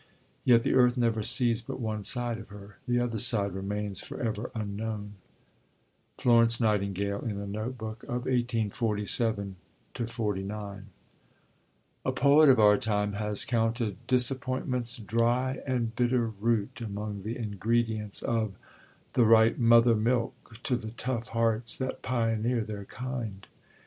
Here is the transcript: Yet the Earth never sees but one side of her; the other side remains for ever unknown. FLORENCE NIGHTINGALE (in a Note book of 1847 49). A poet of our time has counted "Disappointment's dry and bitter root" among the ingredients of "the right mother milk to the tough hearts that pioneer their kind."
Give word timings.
Yet 0.43 0.63
the 0.63 0.73
Earth 0.73 0.97
never 0.97 1.21
sees 1.21 1.61
but 1.61 1.79
one 1.79 2.03
side 2.03 2.39
of 2.39 2.47
her; 2.49 2.79
the 2.87 2.99
other 2.99 3.19
side 3.19 3.53
remains 3.53 4.01
for 4.01 4.19
ever 4.19 4.49
unknown. 4.55 5.13
FLORENCE 6.17 6.59
NIGHTINGALE 6.59 7.21
(in 7.25 7.37
a 7.39 7.45
Note 7.45 7.77
book 7.77 8.01
of 8.05 8.25
1847 8.25 9.57
49). 10.07 10.87
A 12.03 12.11
poet 12.11 12.49
of 12.49 12.59
our 12.59 12.77
time 12.79 13.13
has 13.13 13.45
counted 13.45 13.97
"Disappointment's 14.07 14.97
dry 14.97 15.59
and 15.67 15.95
bitter 15.95 16.29
root" 16.29 16.81
among 16.81 17.21
the 17.21 17.37
ingredients 17.37 18.23
of 18.23 18.55
"the 19.13 19.25
right 19.25 19.59
mother 19.59 19.95
milk 19.95 20.55
to 20.63 20.77
the 20.77 20.89
tough 20.89 21.27
hearts 21.27 21.77
that 21.77 22.01
pioneer 22.01 22.61
their 22.61 22.85
kind." 22.85 23.45